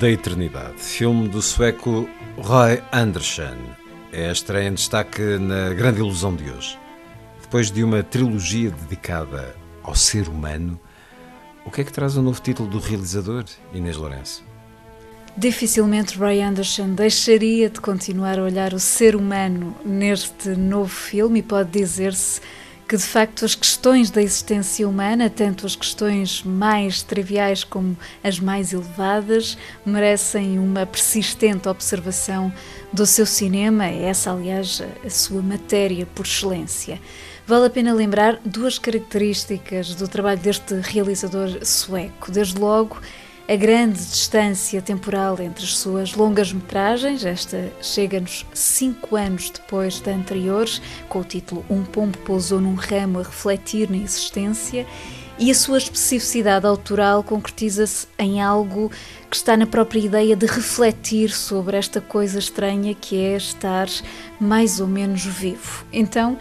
[0.00, 3.56] Da Eternidade, filme do sueco Roy Andersson.
[4.12, 6.76] É a estreia em destaque na Grande Ilusão de hoje.
[7.40, 10.80] Depois de uma trilogia dedicada ao ser humano,
[11.64, 14.42] o que é que traz o novo título do realizador, Inês Lourenço?
[15.36, 21.42] Dificilmente Roy Anderson deixaria de continuar a olhar o ser humano neste novo filme e
[21.42, 22.40] pode dizer-se
[22.88, 28.38] que de facto as questões da existência humana, tanto as questões mais triviais como as
[28.38, 32.52] mais elevadas, merecem uma persistente observação
[32.92, 37.00] do seu cinema, essa, aliás, a sua matéria por excelência.
[37.46, 42.30] Vale a pena lembrar duas características do trabalho deste realizador sueco.
[42.30, 42.98] Desde logo,
[43.46, 50.12] a grande distância temporal entre as suas longas metragens, esta chega-nos cinco anos depois da
[50.12, 50.66] anterior,
[51.08, 54.86] com o título Um Pombo Pousou num Ramo a refletir na existência,
[55.38, 58.90] e a sua especificidade autoral concretiza-se em algo
[59.28, 63.88] que está na própria ideia de refletir sobre esta coisa estranha que é estar
[64.38, 65.84] mais ou menos vivo.
[65.92, 66.38] Então,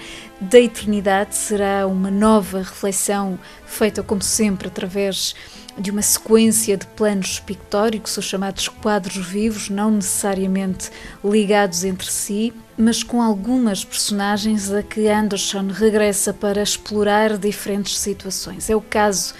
[0.50, 5.36] da eternidade será uma nova reflexão feita, como sempre, através
[5.78, 10.92] de uma sequência de planos pictóricos, os chamados quadros vivos, não necessariamente
[11.24, 18.70] ligados entre si, mas com algumas personagens a que Anderson regressa para explorar diferentes situações.
[18.70, 19.34] É o caso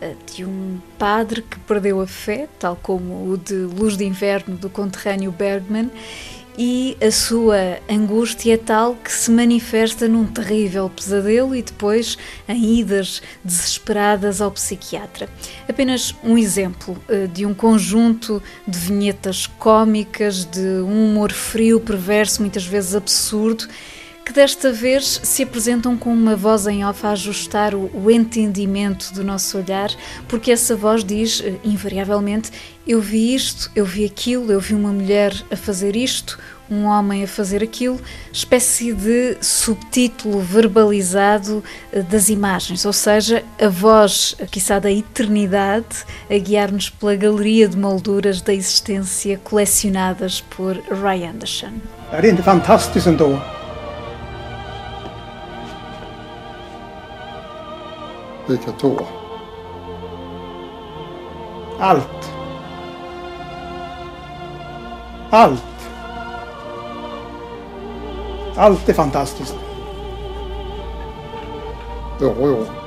[0.00, 4.56] eh, de um padre que perdeu a fé, tal como o de Luz de Inverno
[4.56, 5.90] do conterrâneo Bergman,
[6.58, 12.16] e a sua angústia é tal que se manifesta num terrível pesadelo e depois
[12.48, 15.28] em idas desesperadas ao psiquiatra.
[15.68, 22.40] Apenas um exemplo uh, de um conjunto de vinhetas cômicas, de um humor frio, perverso,
[22.40, 23.68] muitas vezes absurdo,
[24.26, 29.14] que desta vez se apresentam com uma voz em off a ajustar o, o entendimento
[29.14, 29.88] do nosso olhar,
[30.26, 32.50] porque essa voz diz, uh, invariavelmente,
[32.84, 37.22] eu vi isto, eu vi aquilo, eu vi uma mulher a fazer isto, um homem
[37.22, 38.00] a fazer aquilo,
[38.32, 41.62] espécie de subtítulo verbalizado
[41.92, 47.78] uh, das imagens, ou seja, a voz, quiçá da eternidade, a guiar-nos pela galeria de
[47.78, 51.80] molduras da existência colecionadas por Ray Anderson.
[52.10, 52.42] Är det inte
[58.46, 58.72] Vilka?
[58.72, 59.06] Vilket då?
[61.78, 62.32] Allt.
[65.30, 65.62] Allt.
[68.56, 69.56] Allt är fantastiskt.
[72.20, 72.85] Jo, jo.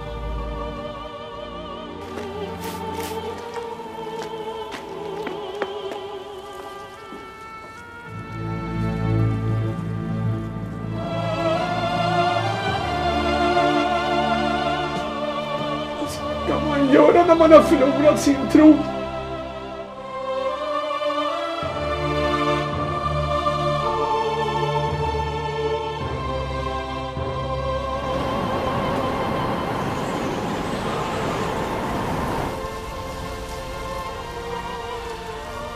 [17.00, 18.78] Göra när man har förlorat sin tro?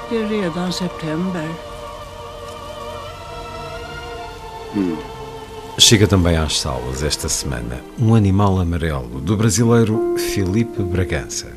[0.10, 1.48] Det är redan september.
[5.78, 11.48] Chega também às salas esta semana Um Animal Amarelo, do brasileiro Felipe Bragança.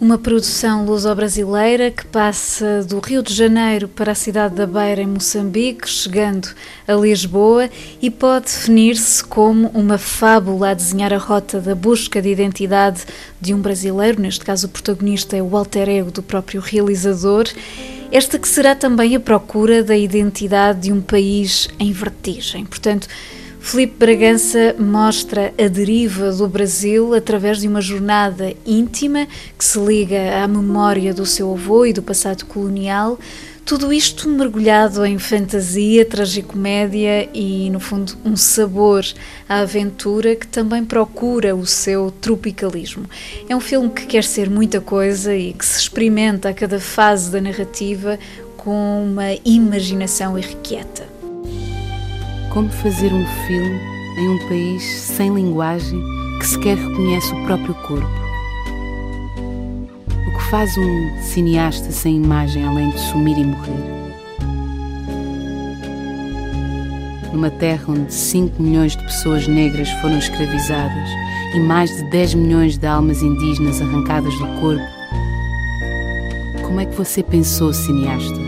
[0.00, 5.06] Uma produção luso-brasileira que passa do Rio de Janeiro para a cidade da Beira, em
[5.06, 6.48] Moçambique, chegando
[6.86, 7.70] a Lisboa
[8.02, 13.04] e pode definir-se como uma fábula a desenhar a rota da busca de identidade
[13.40, 17.44] de um brasileiro, neste caso o protagonista é o alter ego do próprio realizador,
[18.12, 22.64] Esta que será também a procura da identidade de um país em vertigem.
[22.64, 23.06] Portanto,
[23.60, 30.42] Felipe Bragança mostra a deriva do Brasil através de uma jornada íntima que se liga
[30.42, 33.18] à memória do seu avô e do passado colonial,
[33.64, 39.04] tudo isto mergulhado em fantasia, tragicomédia e, no fundo, um sabor
[39.48, 43.04] à aventura que também procura o seu tropicalismo.
[43.48, 47.30] É um filme que quer ser muita coisa e que se experimenta a cada fase
[47.30, 48.18] da narrativa
[48.56, 51.19] com uma imaginação irrequieta.
[52.50, 53.80] Como fazer um filme
[54.18, 56.02] em um país sem linguagem
[56.40, 58.10] que sequer reconhece o próprio corpo?
[60.26, 64.00] O que faz um cineasta sem imagem além de sumir e morrer?
[67.32, 71.08] Numa terra onde 5 milhões de pessoas negras foram escravizadas
[71.54, 74.82] e mais de 10 milhões de almas indígenas arrancadas do corpo,
[76.64, 78.38] como é que você pensou, cineasta,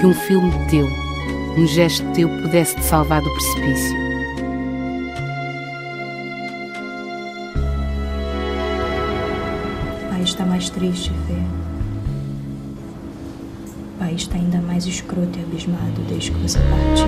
[0.00, 1.03] que um filme teu,
[1.56, 4.04] um gesto teu pudesse te salvar do precipício?
[10.10, 11.34] O está mais triste, Fê.
[14.02, 17.06] O está ainda mais escroto e abismado desde que você partiu.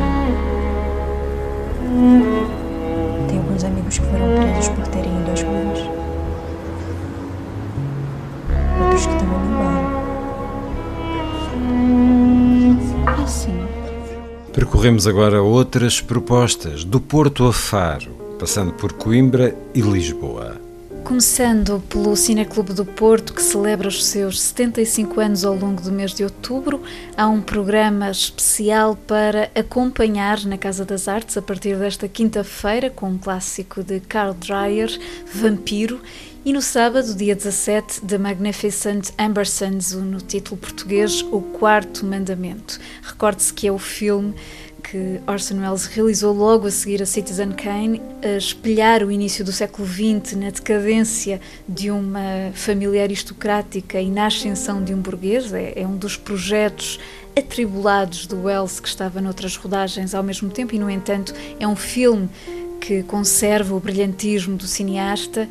[3.29, 5.79] Tem alguns amigos que foram presos por terem ido às ruas.
[8.81, 9.86] Outros que estão indo embora.
[14.57, 20.59] Percorremos agora outras propostas, do Porto a Faro, passando por Coimbra e Lisboa.
[21.05, 26.15] Começando pelo Cineclube do Porto, que celebra os seus 75 anos ao longo do mês
[26.15, 26.81] de outubro,
[27.15, 33.11] há um programa especial para acompanhar na Casa das Artes a partir desta quinta-feira, com
[33.11, 34.89] um clássico de Carl Dreyer,
[35.35, 36.01] Vampiro,
[36.47, 42.79] e no sábado, dia 17, The Magnificent Ambersons, no título português, O Quarto Mandamento.
[43.03, 44.33] Recorde-se que é o filme
[44.81, 49.51] que Orson Welles realizou logo a seguir a Citizen Kane, a espelhar o início do
[49.51, 55.53] século XX na decadência de uma família aristocrática e na ascensão de um burguês.
[55.53, 57.01] É, é um dos projetos
[57.37, 61.75] atribulados do Welles que estava noutras rodagens ao mesmo tempo e, no entanto, é um
[61.75, 62.29] filme
[62.81, 65.49] que conserva o brilhantismo do cineasta.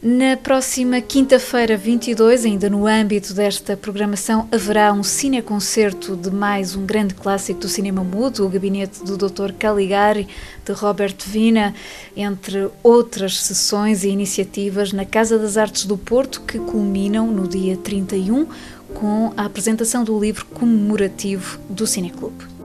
[0.00, 6.86] Na próxima quinta-feira, 22, ainda no âmbito desta programação, haverá um cineconcerto de mais um
[6.86, 9.52] grande clássico do cinema mudo, o Gabinete do Dr.
[9.58, 10.28] Caligari,
[10.64, 11.74] de Robert Vina,
[12.16, 17.76] entre outras sessões e iniciativas na Casa das Artes do Porto, que culminam no dia
[17.76, 18.46] 31
[18.94, 22.57] com a apresentação do livro comemorativo do Cineclube.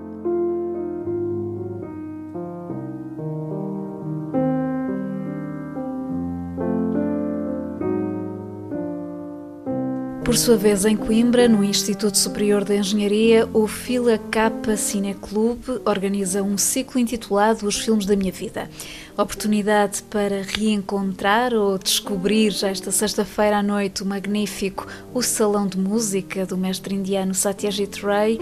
[10.34, 16.42] Por sua vez, em Coimbra, no Instituto Superior de Engenharia, o Fila Capa Cineclube organiza
[16.42, 18.68] um ciclo intitulado Os Filmes da Minha Vida.
[19.16, 25.78] Oportunidade para reencontrar ou descobrir, já esta sexta-feira à noite, o magnífico O Salão de
[25.78, 28.40] Música do mestre indiano Satyajit Ray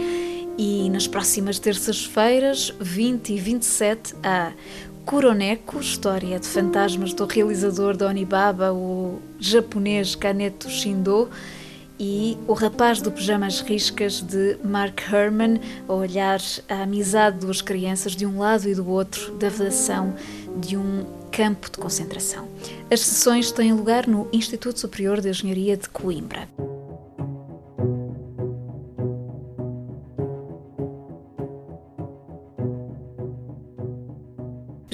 [0.58, 4.54] e nas próximas terças-feiras, 20 e 27, há
[5.06, 11.30] Kuroneko, história de fantasmas do realizador de Onibaba, o japonês Kaneto Shindo,
[12.02, 17.62] e O Rapaz do Pijamas Riscas de Mark Herman, a olhar a amizade de duas
[17.62, 20.16] crianças de um lado e do outro da vedação
[20.58, 22.48] de um campo de concentração.
[22.90, 26.50] As sessões têm lugar no Instituto Superior de Engenharia de Coimbra.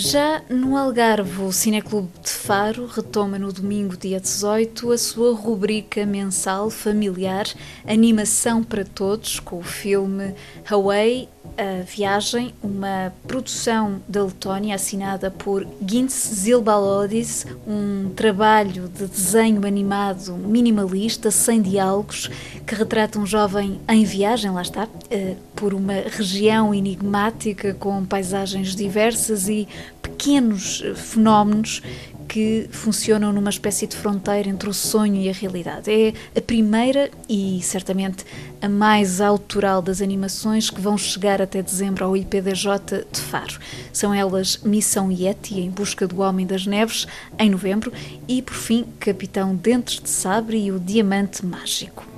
[0.09, 6.05] Já no Algarve, o Cineclube de Faro retoma no domingo, dia 18, a sua rubrica
[6.05, 7.45] mensal familiar
[7.85, 10.33] Animação para Todos, com o filme
[10.65, 19.65] Hawaii, a Viagem, uma produção da Letónia assinada por Gintz Zilbalodis, um trabalho de desenho
[19.65, 22.29] animado minimalista, sem diálogos,
[22.65, 24.87] que retrata um jovem em viagem, lá está,
[25.55, 29.67] por uma região enigmática com paisagens diversas e
[30.01, 31.81] pequenos fenómenos
[32.38, 35.89] que funcionam numa espécie de fronteira entre o sonho e a realidade.
[35.89, 38.24] É a primeira e certamente
[38.62, 43.58] a mais autoral das animações que vão chegar até dezembro ao IPDJ de Faro.
[43.91, 47.08] São elas Missão Yeti em busca do Homem das Neves
[47.39, 47.91] em novembro
[48.27, 52.16] e por fim Capitão Dentes de Sabre e o Diamante Mágico.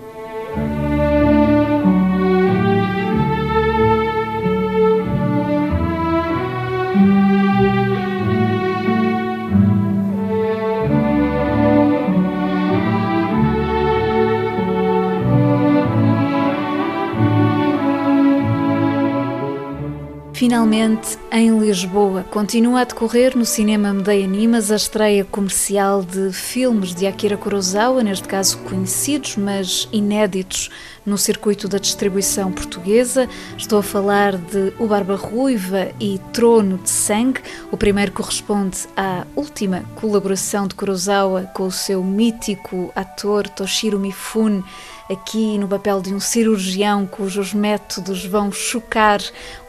[20.59, 22.25] Finalmente em Lisboa.
[22.29, 28.03] Continua a decorrer no Cinema Medeia Animas a estreia comercial de filmes de Akira Kurosawa,
[28.03, 30.69] neste caso conhecidos, mas inéditos
[31.05, 33.29] no circuito da distribuição portuguesa.
[33.57, 37.39] Estou a falar de O Barba Ruiva e Trono de Sangue.
[37.71, 44.61] O primeiro corresponde à última colaboração de Kurosawa com o seu mítico ator Toshiro Mifune
[45.09, 49.19] aqui no papel de um cirurgião cujos métodos vão chocar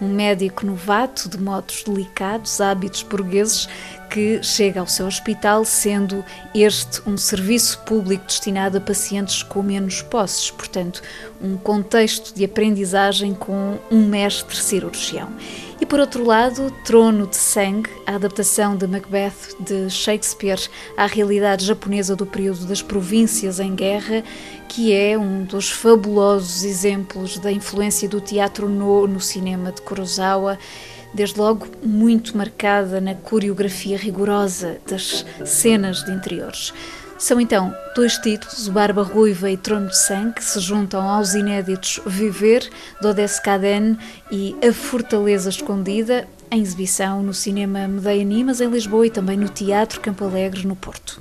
[0.01, 3.67] um médico novato de modos delicados, hábitos burgueses,
[4.11, 10.03] que chega ao seu hospital, sendo este um serviço público destinado a pacientes com menos
[10.03, 11.01] posses, portanto,
[11.41, 15.31] um contexto de aprendizagem com um mestre cirurgião.
[15.81, 20.61] E por outro lado, Trono de Sangue, a adaptação de Macbeth de Shakespeare
[20.95, 24.23] à realidade japonesa do período das províncias em guerra,
[24.69, 30.59] que é um dos fabulosos exemplos da influência do teatro no, no cinema de Kurosawa
[31.15, 36.73] desde logo muito marcada na coreografia rigorosa das cenas de interiores.
[37.21, 42.01] São então dois títulos, Barba Ruiva e Trono de Sangue, que se juntam aos inéditos
[42.07, 42.67] Viver,
[43.03, 43.99] Dodesse Caden
[44.33, 49.51] e A Fortaleza Escondida, em exibição no Cinema Medeia Animas, em Lisboa e também no
[49.51, 51.21] Teatro Campo Alegre, no Porto.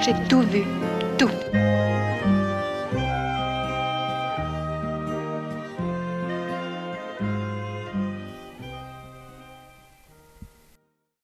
[0.00, 0.62] J'ai tout vu,
[1.18, 1.59] tout.